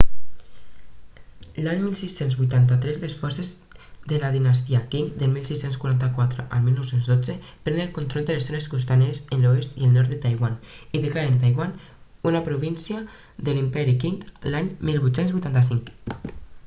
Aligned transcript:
l'any 1.65 1.81
1683 1.87 2.95
les 3.03 3.17
forces 3.23 3.49
de 4.13 4.17
la 4.23 4.31
dinastia 4.35 4.79
qing 4.95 5.11
1644-1912 5.25 7.35
prenen 7.67 7.83
el 7.87 7.91
control 7.99 8.25
de 8.29 8.37
les 8.37 8.47
zones 8.51 8.65
costaneres 8.73 9.21
de 9.33 9.37
l'oest 9.43 9.77
i 9.81 9.83
el 9.89 9.93
nord 9.99 10.13
de 10.13 10.17
taiwan 10.25 10.55
i 10.97 11.01
declaren 11.05 11.37
taiwan 11.45 11.75
una 12.31 12.41
província 12.49 13.03
de 13.51 13.55
l'imperi 13.59 13.95
qing 14.05 14.17
l'any 14.55 14.73
1885 14.89 16.35